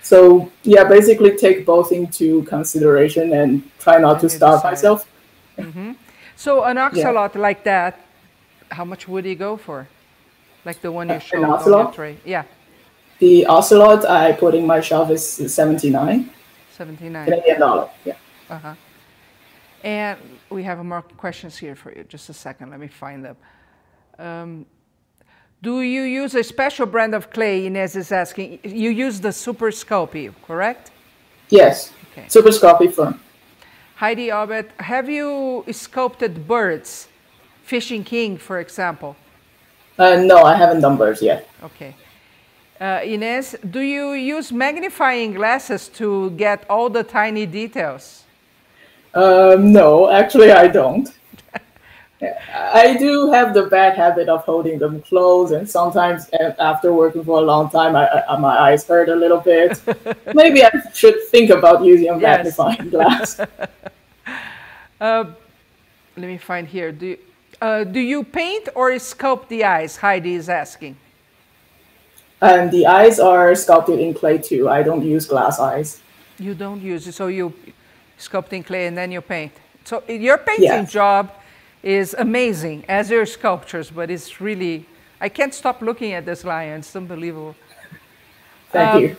[0.00, 5.06] So yeah, basically take both into consideration and try not to starve myself.
[5.58, 5.92] Mm-hmm.
[6.36, 7.40] So an ocelot yeah.
[7.42, 8.00] like that,
[8.70, 9.86] how much would he go for?
[10.64, 12.16] Like the one you showed on your tray?
[12.24, 12.44] Yeah.
[13.22, 16.28] The ocelot I put in my shelf is 79.
[16.76, 17.24] 79.
[17.24, 18.16] Canadian dollar, yeah.
[18.50, 18.74] Uh-huh.
[19.84, 20.18] And
[20.50, 22.02] we have more questions here for you.
[22.02, 23.36] Just a second, let me find them.
[24.18, 24.66] Um,
[25.62, 27.64] do you use a special brand of clay?
[27.66, 28.58] Inez is asking.
[28.64, 30.90] You use the Super Sculpey, correct?
[31.48, 31.92] Yes.
[32.10, 32.26] Okay.
[32.26, 33.20] Super Sculpey firm.
[33.94, 37.06] Heidi Obet, have you sculpted birds?
[37.62, 39.14] Fishing King, for example.
[39.96, 41.48] Uh, no, I haven't done birds yet.
[41.62, 41.94] Okay.
[42.82, 48.24] Uh, Inez, do you use magnifying glasses to get all the tiny details?
[49.14, 51.08] Um, no, actually, I don't.
[52.52, 57.38] I do have the bad habit of holding them close, and sometimes after working for
[57.38, 59.80] a long time, I, I, my eyes hurt a little bit.
[60.34, 63.40] Maybe I should think about using a magnifying glass.
[65.00, 65.24] Uh,
[66.16, 66.92] let me find here.
[66.92, 67.18] Do you,
[67.60, 69.96] uh, do you paint or sculpt the eyes?
[69.96, 70.94] Heidi is asking.
[72.42, 74.68] And the eyes are sculpted in clay too.
[74.68, 76.02] I don't use glass eyes.
[76.40, 77.54] You don't use it, so you
[78.18, 79.52] sculpt in clay and then you paint.
[79.84, 81.32] So your painting job
[81.84, 84.86] is amazing, as your sculptures, but it's really,
[85.20, 86.80] I can't stop looking at this lion.
[86.80, 87.54] It's unbelievable.
[88.70, 89.16] Thank um, you.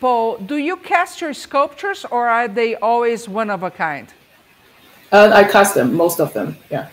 [0.00, 4.12] Paul, do you cast your sculptures or are they always one of a kind?
[5.12, 6.88] Uh, I cast them, most of them, yeah.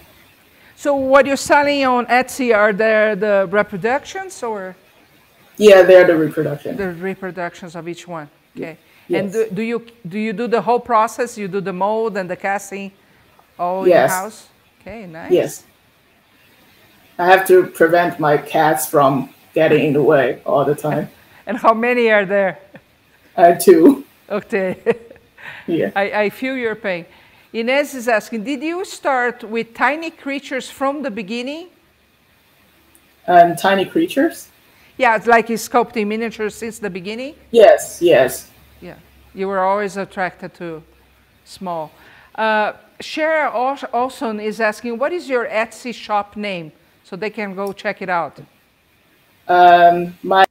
[0.76, 4.76] So what you're selling on Etsy, are there the reproductions or?
[5.62, 6.76] Yeah, they're the reproduction.
[6.76, 8.28] The reproductions of each one.
[8.58, 8.78] Okay.
[9.08, 9.22] Yes.
[9.22, 11.38] And do, do, you do you do the whole process?
[11.38, 12.92] You do the mold and the casting
[13.60, 13.94] all yes.
[13.94, 14.48] in the house?
[14.82, 15.32] Okay, nice.
[15.32, 15.64] Yes.
[17.20, 21.10] I have to prevent my cats from getting in the way all the time.
[21.46, 22.60] and how many are there?
[23.36, 24.06] Uh, two.
[24.32, 24.78] Okay.
[25.68, 25.92] yeah.
[25.94, 27.06] I, I feel your pain.
[27.52, 31.68] Inez is asking, did you start with tiny creatures from the beginning?
[33.28, 34.48] And tiny creatures?
[34.98, 37.36] Yeah, it's like he's sculpting miniatures since the beginning?
[37.52, 38.52] Yes, yes.
[38.82, 38.96] Yeah,
[39.34, 40.84] you were always attracted to
[41.46, 41.92] small.
[42.36, 46.72] Uh, Cher Olson is asking, what is your Etsy shop name?
[47.04, 48.40] So they can go check it out.
[49.48, 50.46] Um, my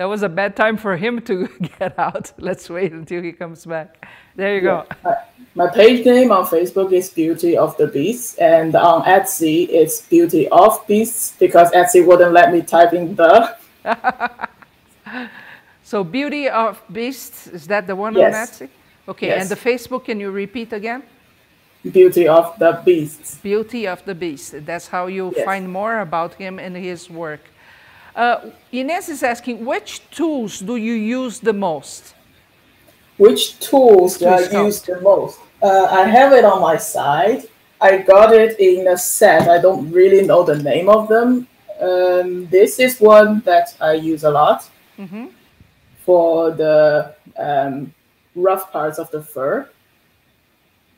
[0.00, 1.46] that was a bad time for him to
[1.78, 2.32] get out.
[2.38, 4.08] Let's wait until he comes back.
[4.34, 4.84] There you yeah.
[5.04, 5.14] go.
[5.54, 10.48] My page name on Facebook is Beauty of the Beasts, and on Etsy it's Beauty
[10.48, 13.54] of Beasts because Etsy wouldn't let me type in the.
[15.84, 18.32] so Beauty of Beasts is that the one yes.
[18.34, 18.70] on Etsy?
[19.06, 19.42] Okay, yes.
[19.42, 21.02] and the Facebook, can you repeat again?
[21.82, 23.36] Beauty of the Beasts.
[23.42, 24.64] Beauty of the Beast.
[24.64, 25.44] That's how you yes.
[25.44, 27.42] find more about him and his work.
[28.14, 32.14] Uh, Inez is asking, which tools do you use the most?
[33.16, 35.38] Which tools do I use the most?
[35.62, 37.44] Uh, I have it on my side.
[37.80, 39.48] I got it in a set.
[39.48, 41.46] I don't really know the name of them.
[41.80, 44.68] Um, this is one that I use a lot
[44.98, 45.26] mm-hmm.
[46.04, 47.94] for the um,
[48.34, 49.68] rough parts of the fur.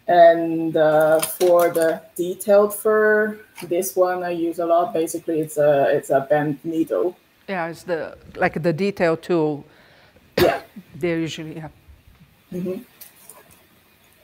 [0.09, 4.93] And uh, for the detailed fur, this one I use a lot.
[4.93, 7.17] Basically, it's a it's a bent needle.
[7.49, 9.65] Yeah, it's the like the detail tool.
[10.39, 10.63] Yeah,
[10.97, 11.71] they usually have.
[12.53, 12.83] Mm-hmm.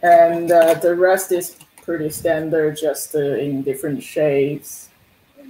[0.02, 4.88] And uh, the rest is pretty standard, just uh, in different shapes.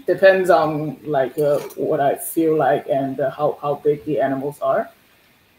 [0.06, 4.60] Depends on like uh, what I feel like and uh, how how big the animals
[4.60, 4.90] are.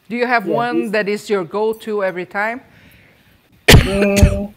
[0.10, 2.62] Do you have yeah, one that is your go-to every time?
[3.67, 4.53] Mm.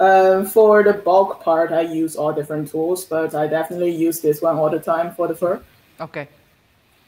[0.00, 4.40] Um, for the bulk part, I use all different tools, but I definitely use this
[4.40, 5.60] one all the time for the fur.
[6.00, 6.28] Okay.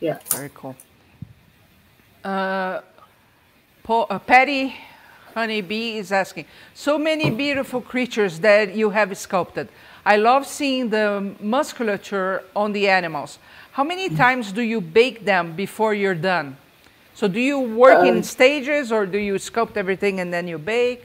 [0.00, 0.18] Yeah.
[0.30, 0.74] Very cool.
[2.24, 2.80] Uh,
[3.84, 4.74] Paul, uh, Patty
[5.34, 9.68] Honeybee is asking, so many beautiful creatures that you have sculpted.
[10.04, 13.38] I love seeing the musculature on the animals.
[13.72, 16.56] How many times do you bake them before you're done?
[17.14, 20.58] So do you work um, in stages or do you sculpt everything and then you
[20.58, 21.04] bake?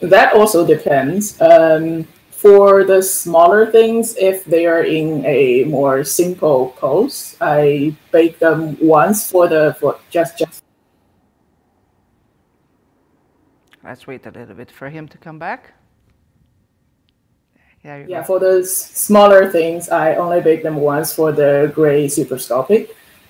[0.00, 1.40] That also depends.
[1.40, 8.38] Um, for the smaller things, if they are in a more simple pose, I bake
[8.38, 10.62] them once for the for just just.
[13.82, 15.72] Let's wait a little bit for him to come back.
[18.08, 18.24] yeah, go.
[18.24, 22.38] for the smaller things, I only bake them once for the gray super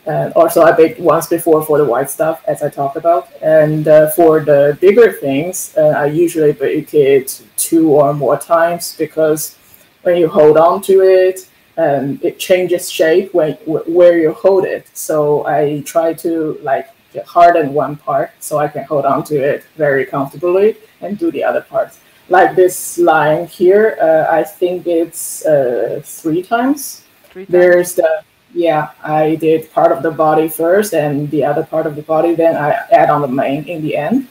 [0.06, 3.28] And also, I baked once before for the white stuff, as I talked about.
[3.42, 8.94] And uh, for the bigger things, uh, I usually bake it two or more times
[8.96, 9.56] because
[10.02, 14.86] when you hold on to it, um, it changes shape when where you hold it.
[14.94, 16.88] So I try to like
[17.26, 21.42] harden one part so I can hold on to it very comfortably and do the
[21.42, 21.98] other parts.
[22.28, 27.02] Like this line here, uh, I think it's uh, three times.
[27.30, 27.52] Three times.
[27.52, 28.22] There's the
[28.54, 32.34] yeah, I did part of the body first and the other part of the body,
[32.34, 34.28] then I add on the mane in the end.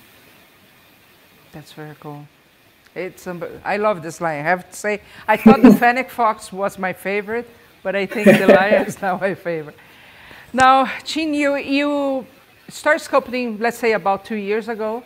[1.52, 2.28] That's very cool.
[2.96, 4.46] It's um, I love this lion.
[4.46, 7.50] I have to say, I thought the fennec fox was my favorite,
[7.84, 9.78] but I think the lion is now my favorite.
[10.54, 12.26] Now, Chin, you you
[12.70, 15.04] start sculpting, let's say about two years ago,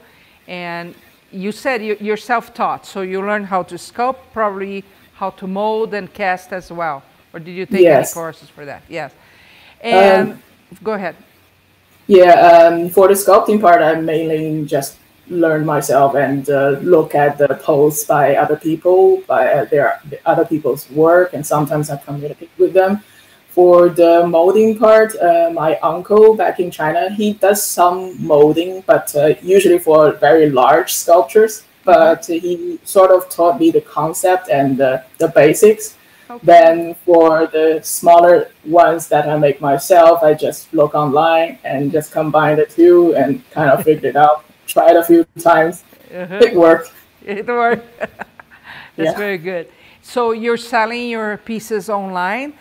[0.48, 0.94] and
[1.32, 5.94] you said you, you're self-taught, so you learned how to sculpt, probably how to mold
[5.94, 7.04] and cast as well.
[7.34, 8.12] Or did you take yes.
[8.12, 8.84] any courses for that?
[8.90, 9.14] Yes.
[9.82, 10.44] And um,
[10.84, 11.16] go ahead.
[12.08, 14.98] Yeah, um, for the sculpting part, I mainly just
[15.30, 20.44] learn myself and uh, look at the posts by other people, by uh, their other
[20.44, 23.04] people's work, and sometimes I communicate with them.
[23.50, 29.14] For the molding part, uh, my uncle back in China, he does some molding, but
[29.16, 31.66] uh, usually for very large sculptures.
[31.84, 35.96] But he sort of taught me the concept and the basics.
[36.30, 36.46] Okay.
[36.46, 42.12] Then for the smaller ones that I make myself, I just look online and just
[42.12, 44.46] combine the two and kind of figure it out.
[44.68, 45.84] Try it a few times.
[46.14, 46.36] Uh-huh.
[46.36, 46.94] It worked.
[47.26, 47.88] It worked.
[48.96, 49.18] That's yeah.
[49.18, 49.72] very good.
[50.04, 52.54] So you're selling your pieces online.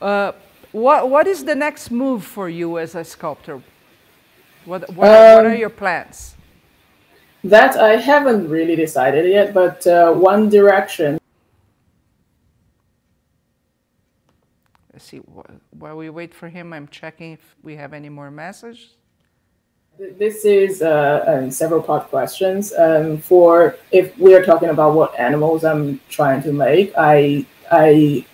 [0.00, 0.32] Uh,
[0.70, 3.62] what what is the next move for you as a sculptor?
[4.64, 6.36] What what, um, what are your plans?
[7.42, 11.18] That I haven't really decided yet, but uh, one direction
[14.98, 15.18] see,
[15.70, 18.94] while we wait for him, I'm checking if we have any more messages.
[19.98, 22.72] This is uh, um, several part questions.
[22.72, 28.24] Um, for if we are talking about what animals I'm trying to make, I I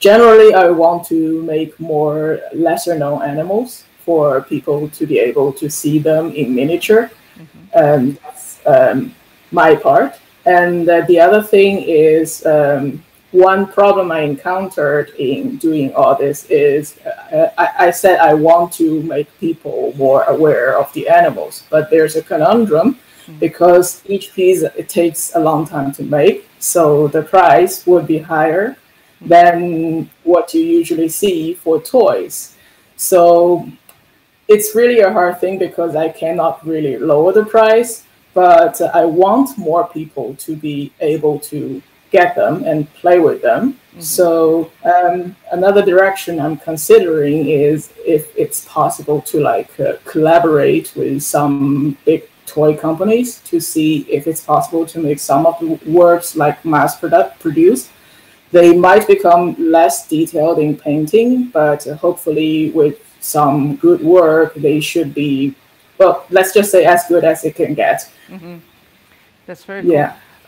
[0.00, 5.70] generally I want to make more lesser known animals for people to be able to
[5.70, 7.08] see them in miniature.
[7.38, 7.78] Mm-hmm.
[7.78, 9.14] Um, that's um,
[9.52, 10.18] my part.
[10.44, 16.46] And uh, the other thing is um, one problem I encountered in doing all this
[16.48, 16.98] is
[17.32, 21.90] uh, I, I, said I want to make people more aware of the animals, but
[21.90, 23.38] there's a conundrum mm-hmm.
[23.38, 28.18] because each piece it takes a long time to make, so the price would be
[28.18, 29.28] higher mm-hmm.
[29.28, 32.54] than what you usually see for toys.
[32.96, 33.68] So
[34.48, 38.04] it's really a hard thing because I cannot really lower the price,
[38.34, 43.72] but I want more people to be able to get them and play with them.
[43.72, 44.00] Mm-hmm.
[44.00, 51.22] So um, another direction I'm considering is if it's possible to like uh, collaborate with
[51.22, 56.36] some big toy companies to see if it's possible to make some of the works
[56.36, 57.90] like mass product produced.
[58.52, 64.80] They might become less detailed in painting, but uh, hopefully with some good work, they
[64.80, 65.54] should be
[65.98, 66.24] well.
[66.30, 68.08] Let's just say as good as it can get.
[68.28, 68.58] Mm-hmm.
[69.46, 69.90] That's very cool.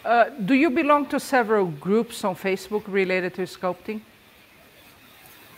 [0.09, 4.01] Uh, do you belong to several groups on Facebook related to sculpting?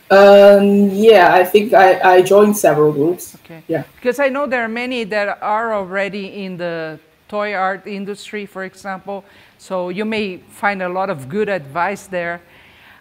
[0.09, 3.35] Um, yeah, I think I, I joined several groups.
[3.35, 3.63] Okay.
[3.69, 3.83] Yeah.
[3.95, 6.99] Because I know there are many that are already in the
[7.29, 9.23] toy art industry, for example.
[9.57, 12.41] So you may find a lot of good advice there.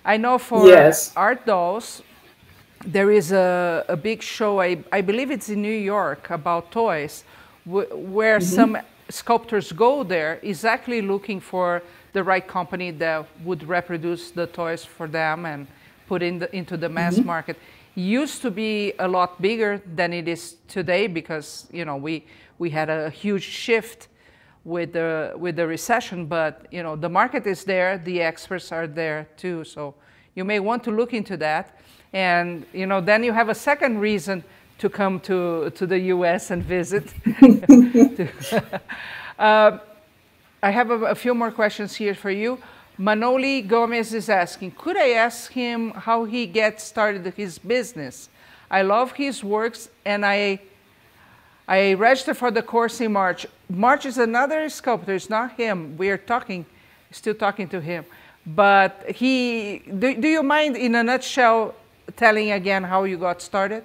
[0.05, 1.13] I know for yes.
[1.17, 2.01] art dolls,
[2.87, 7.25] there is a, a big show, I, I believe it's in New York, about toys,
[7.65, 8.57] wh where mm -hmm.
[8.57, 8.81] some
[9.11, 11.83] sculptors go there exactly looking for
[12.13, 15.67] the right company that would reproduce the toys for them and
[16.07, 17.27] put in the, into the mass mm -hmm.
[17.27, 17.57] market.
[17.97, 22.23] Used to be a lot bigger than it is today because you know we
[22.59, 24.09] we had a huge shift
[24.65, 28.87] with the with the recession, but you know the market is there, the experts are
[28.87, 29.65] there too.
[29.65, 29.95] So
[30.35, 31.67] you may want to look into that,
[32.13, 34.45] and you know then you have a second reason
[34.81, 37.12] to come to, to the US and visit.
[39.39, 39.78] uh,
[40.62, 42.59] I have a, a, few more questions here for you.
[42.99, 48.31] Manoli Gomez is asking, could I ask him how he gets started his business?
[48.70, 50.61] I love his works and I,
[51.68, 53.47] I registered for the course in March.
[53.68, 55.97] March is another sculptor, it's not him.
[55.99, 56.64] We are talking,
[57.11, 58.07] still talking to him.
[58.47, 61.74] But he, do, do you mind in a nutshell
[62.16, 63.85] telling again how you got started?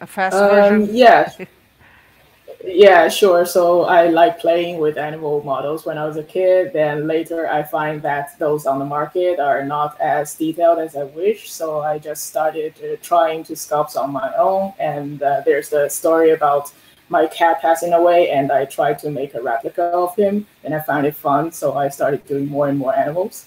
[0.00, 0.96] A fast um, version?
[0.96, 1.32] Yeah.
[2.64, 3.46] yeah, sure.
[3.46, 6.72] So I like playing with animal models when I was a kid.
[6.72, 11.04] Then later I find that those on the market are not as detailed as I
[11.04, 11.50] wish.
[11.52, 14.72] So I just started uh, trying to sculpt on my own.
[14.78, 16.72] And uh, there's the story about
[17.08, 20.80] my cat passing away and I tried to make a replica of him and I
[20.80, 21.52] found it fun.
[21.52, 23.46] So I started doing more and more animals.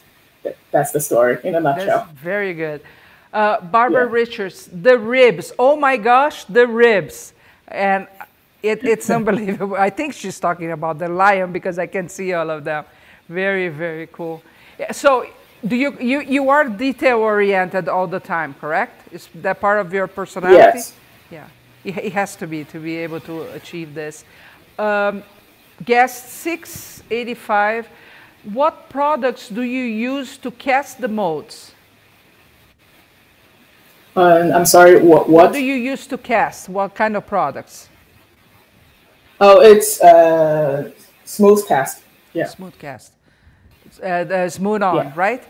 [0.71, 2.05] That's the story in a nutshell.
[2.05, 2.81] That's very good.
[3.33, 4.11] Uh, Barbara yeah.
[4.11, 5.53] Richards, the ribs.
[5.57, 7.33] Oh my gosh, the ribs.
[7.67, 8.07] And
[8.61, 9.75] it, it's unbelievable.
[9.75, 12.85] I think she's talking about the lion because I can see all of them.
[13.29, 14.43] Very, very cool.
[14.91, 15.27] So
[15.65, 19.13] do you, you, you are detail oriented all the time, correct?
[19.13, 20.57] Is that part of your personality?
[20.57, 20.93] Yes.
[21.29, 21.47] Yeah,
[21.83, 24.25] it, has to be to be able to achieve this.
[24.77, 25.23] Um,
[25.83, 27.87] guest 685,
[28.43, 31.73] what products do you use to cast the molds?
[34.15, 35.47] Uh, I'm sorry, what, what?
[35.47, 36.67] What do you use to cast?
[36.67, 37.87] What kind of products?
[39.39, 40.91] Oh, it's uh,
[41.23, 42.03] Smooth-Cast.
[42.33, 42.47] Yeah.
[42.47, 43.13] Smooth-Cast.
[44.03, 45.13] Uh, the Smooth-On, yeah.
[45.15, 45.43] right?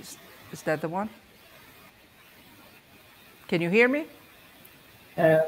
[0.00, 0.16] Is,
[0.50, 1.10] is, that the one?
[3.48, 4.06] Can you hear me?
[5.16, 5.40] Uh,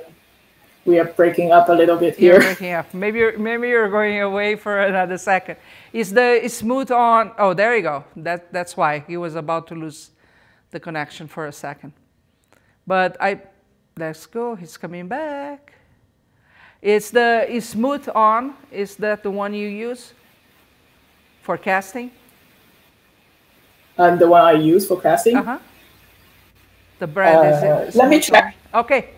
[0.85, 2.35] we are breaking up a little bit here.
[2.35, 2.93] You're breaking up.
[2.93, 5.57] Maybe you're, maybe you're going away for another second.
[5.93, 7.33] Is the is Smooth-On?
[7.39, 8.05] Oh, there you go.
[8.17, 10.11] That that's why he was about to lose
[10.71, 11.93] the connection for a second.
[12.87, 13.41] But I,
[13.97, 15.75] let's go, he's coming back.
[16.81, 20.13] It's the is Smooth-On, is that the one you use
[21.43, 22.11] for casting?
[23.97, 25.37] And the one I use for casting?
[25.37, 25.59] Uh-huh.
[26.99, 27.99] The brand uh, is it?
[27.99, 28.57] Let me check.
[28.73, 28.81] On?
[28.81, 29.11] Okay.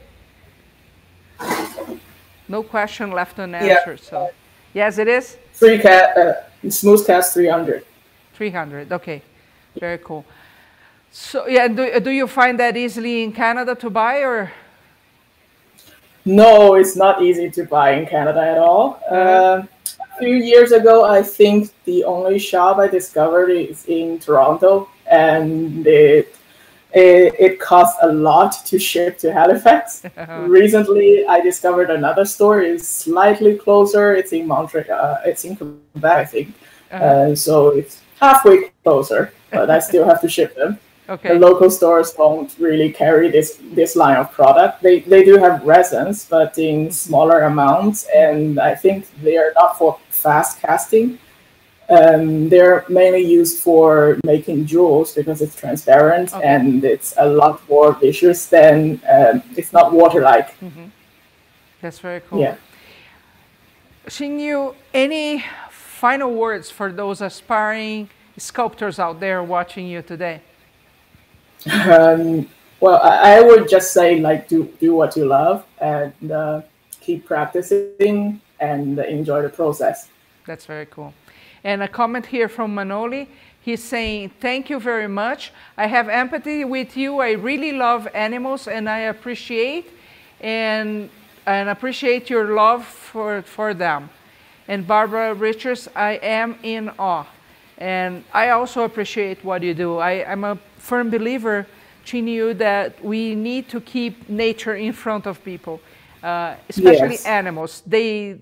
[2.48, 4.10] No question left unanswered, yeah.
[4.10, 4.30] so.
[4.74, 5.38] Yes, it is?
[5.52, 7.84] Free cat, uh, Smooth-Cast 300.
[8.34, 9.22] 300, okay.
[9.78, 10.24] Very cool.
[11.16, 14.52] So yeah, do, do you find that easily in Canada to buy or?
[16.24, 18.98] No, it's not easy to buy in Canada at all.
[19.08, 19.62] Uh,
[20.00, 25.86] a few years ago, I think the only shop I discovered is in Toronto, and
[25.86, 26.34] it
[26.92, 30.04] it, it costs a lot to ship to Halifax.
[30.48, 34.16] Recently, I discovered another store is slightly closer.
[34.16, 34.90] It's in Montreal.
[34.90, 36.54] Uh, it's in Quebec, I think.
[36.90, 37.04] Uh-huh.
[37.04, 40.80] Uh, so it's halfway closer, but I still have to ship them.
[41.08, 41.28] Okay.
[41.28, 44.82] The local stores don't really carry this this line of product.
[44.82, 49.76] They they do have resins, but in smaller amounts, and I think they are not
[49.78, 51.18] for fast casting.
[51.90, 56.42] Um, they're mainly used for making jewels because it's transparent okay.
[56.42, 60.58] and it's a lot more viscous than um, it's not water-like.
[60.60, 60.86] Mm-hmm.
[61.82, 62.40] That's very cool.
[62.40, 62.56] Yeah.
[64.06, 70.40] Qingyu, any final words for those aspiring sculptors out there watching you today?
[71.70, 72.48] Um,
[72.80, 76.60] well, I, I, would just say like do do what you love and uh,
[77.00, 80.08] keep practicing and enjoy the process.
[80.46, 81.14] That's very cool.
[81.62, 83.26] And a comment here from Manoli.
[83.60, 85.50] He's saying, thank you very much.
[85.78, 87.20] I have empathy with you.
[87.20, 89.90] I really love animals and I appreciate
[90.42, 91.08] and,
[91.46, 94.10] and appreciate your love for, for them.
[94.68, 97.26] And Barbara Richards, I am in awe.
[97.78, 99.96] And I also appreciate what you do.
[99.96, 101.66] I, I'm a firm believer,
[102.04, 105.80] she knew that we need to keep nature in front of people,
[106.22, 107.24] uh, especially yes.
[107.24, 107.82] animals.
[107.86, 108.36] They,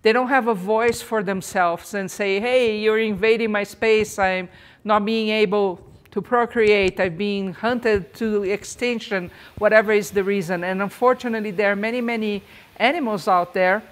[0.00, 4.18] they don't have a voice for themselves and say, hey, you're invading my space.
[4.18, 4.48] I'm
[4.84, 5.78] not being able
[6.12, 6.98] to procreate.
[6.98, 10.64] I'm being hunted to extinction, whatever is the reason.
[10.64, 12.42] And unfortunately, there are many, many
[12.76, 13.82] animals out there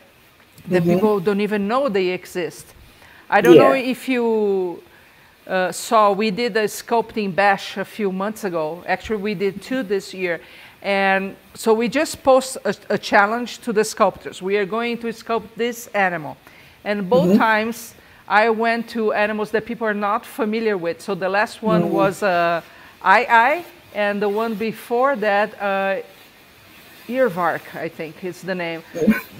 [0.68, 0.94] that mm-hmm.
[0.94, 2.66] people don't even know they exist.
[3.28, 3.68] I don't yeah.
[3.68, 4.82] know if you
[5.46, 8.82] uh, saw, we did a sculpting bash a few months ago.
[8.86, 10.40] Actually, we did two this year.
[10.82, 14.40] And so we just posed a, a, challenge to the sculptors.
[14.40, 16.36] We are going to sculpt this animal.
[16.84, 17.56] And both mm -hmm.
[17.56, 17.94] times
[18.28, 21.02] I went to animals that people are not familiar with.
[21.02, 21.96] So the last one mm -hmm.
[21.96, 22.62] was uh,
[23.02, 23.64] aye-aye,
[23.94, 26.02] and the one before that, uh,
[27.10, 28.82] Aardvark, I think is the name.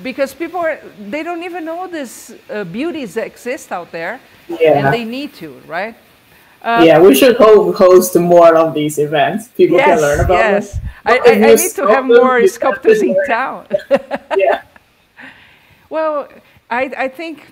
[0.02, 4.20] because people, are, they don't even know these uh, beauties that exist out there.
[4.48, 4.86] Yeah.
[4.86, 5.94] And they need to, right?
[6.62, 9.48] Uh, yeah, we should host more of these events.
[9.48, 10.72] People yes, can learn about yes.
[10.74, 10.88] them.
[11.06, 13.66] I, I, I need to have more sculptors in town.
[14.36, 14.62] yeah.
[15.88, 16.28] Well,
[16.70, 17.48] I, I think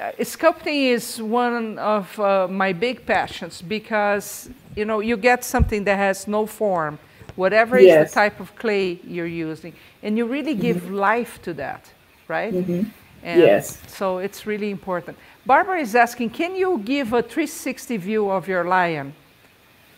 [0.00, 5.84] uh, sculpting is one of uh, my big passions because you know you get something
[5.84, 6.98] that has no form,
[7.36, 8.08] whatever yes.
[8.08, 9.72] is the type of clay you're using,
[10.02, 11.16] and you really give mm -hmm.
[11.16, 11.94] life to that,
[12.28, 12.52] right?
[12.52, 12.84] Mm -hmm.
[13.22, 13.78] yes.
[13.86, 15.16] So it's really important.
[15.44, 19.14] Barbara is asking, can you give a 360 view of your lion?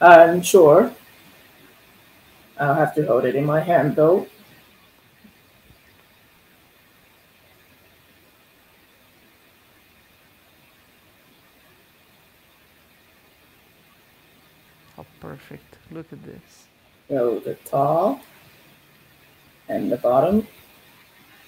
[0.00, 0.90] Um, sure.
[2.60, 4.26] I'll have to hold it in my hand though.
[14.98, 15.78] Oh, perfect.
[15.92, 16.66] Look at this.
[17.08, 18.20] So the top
[19.68, 20.46] and the bottom.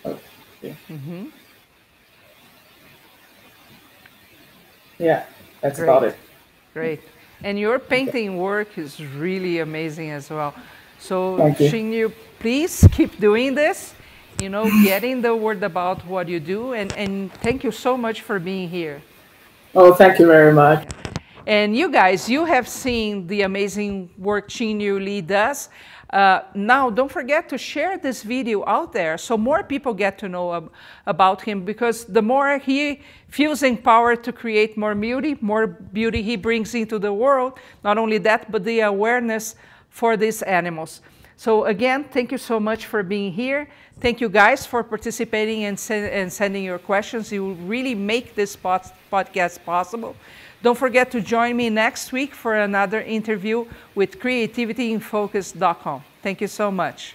[0.04, 0.18] Oh,
[0.62, 0.74] yeah.
[0.88, 1.32] Mm -hmm.
[4.98, 5.22] Yeah,
[5.60, 5.88] that's Great.
[5.88, 6.16] about it.
[6.74, 7.00] Great.
[7.42, 10.52] And your painting work is really amazing as well.
[10.98, 13.94] So, Qingyu, please keep doing this,
[14.40, 16.74] you know, getting the word about what you do.
[16.74, 19.00] And, and thank you so much for being here.
[19.74, 20.84] Oh, thank you very much.
[21.46, 25.70] And you guys, you have seen the amazing work Qingyu Li does.
[26.10, 30.28] Uh, now, don't forget to share this video out there so more people get to
[30.28, 30.70] know ab
[31.06, 36.36] about him because the more he feels empowered to create more beauty, more beauty he
[36.36, 37.58] brings into the world.
[37.84, 39.54] Not only that, but the awareness
[39.88, 41.00] for these animals.
[41.36, 43.68] So again, thank you so much for being here.
[44.00, 47.32] Thank you guys for participating and, and sending your questions.
[47.32, 50.16] You really make this pod podcast possible.
[50.62, 56.04] Don't forget to join me next week for another interview with creativityinfocus.com.
[56.22, 57.14] Thank you so much.